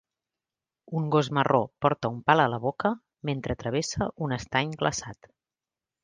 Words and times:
Un 0.99 1.09
gos 1.15 1.27
marró 1.37 1.59
porta 1.85 2.09
un 2.15 2.17
pal 2.31 2.41
a 2.45 2.49
la 2.53 2.59
boca 2.65 2.91
mentre 3.29 3.57
travessa 3.65 4.07
un 4.29 4.33
estany 4.39 4.73
glaçat. 4.81 5.29